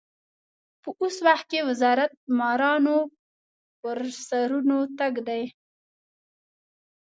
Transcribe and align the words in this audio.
په 0.81 0.89
اوس 0.99 1.15
وخت 1.27 1.45
کې 1.51 1.59
وزارت 1.69 2.11
مارانو 2.37 2.97
پر 3.81 3.97
سرونو 4.27 4.79
تګ 4.97 5.13
دی. 5.27 5.43